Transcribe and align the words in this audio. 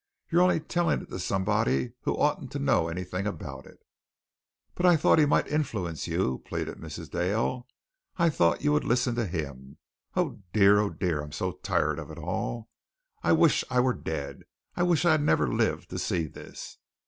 You're 0.31 0.41
only 0.41 0.59
telling 0.59 1.03
it 1.03 1.09
to 1.11 1.19
somebody 1.19 1.93
who 2.01 2.15
oughtn't 2.15 2.51
to 2.53 2.57
know 2.57 2.87
anything 2.87 3.27
about 3.27 3.67
it." 3.67 3.85
"But 4.73 4.87
I 4.87 4.97
thought 4.97 5.19
he 5.19 5.27
might 5.27 5.45
influence 5.47 6.07
you," 6.07 6.39
pleaded 6.43 6.79
Mrs. 6.79 7.11
Dale. 7.11 7.67
"I 8.17 8.31
thought 8.31 8.63
you 8.63 8.71
would 8.73 8.83
listen 8.83 9.13
to 9.13 9.27
him. 9.27 9.77
Oh, 10.15 10.41
dear, 10.53 10.79
oh, 10.79 10.89
dear. 10.89 11.21
I'm 11.21 11.31
so 11.31 11.51
tired 11.51 11.99
of 11.99 12.09
it 12.09 12.17
all. 12.17 12.67
I 13.21 13.33
wish 13.33 13.63
I 13.69 13.79
were 13.79 13.93
dead. 13.93 14.45
I 14.75 14.81
wish 14.81 15.05
I 15.05 15.11
had 15.11 15.21
never 15.21 15.47
lived 15.47 15.91
to 15.91 15.99
see 15.99 16.25
this." 16.25 16.79